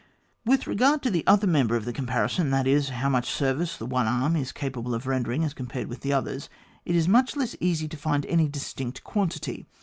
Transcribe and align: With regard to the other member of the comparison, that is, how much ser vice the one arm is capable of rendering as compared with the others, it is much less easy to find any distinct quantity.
With 0.47 0.65
regard 0.65 1.03
to 1.03 1.11
the 1.11 1.23
other 1.27 1.45
member 1.45 1.75
of 1.75 1.85
the 1.85 1.93
comparison, 1.93 2.49
that 2.49 2.65
is, 2.65 2.89
how 2.89 3.07
much 3.07 3.29
ser 3.29 3.53
vice 3.53 3.77
the 3.77 3.85
one 3.85 4.07
arm 4.07 4.35
is 4.35 4.51
capable 4.51 4.95
of 4.95 5.05
rendering 5.05 5.43
as 5.43 5.53
compared 5.53 5.89
with 5.89 6.01
the 6.01 6.11
others, 6.11 6.49
it 6.85 6.95
is 6.95 7.07
much 7.07 7.35
less 7.35 7.55
easy 7.59 7.87
to 7.87 7.97
find 7.97 8.25
any 8.25 8.47
distinct 8.47 9.03
quantity. 9.03 9.67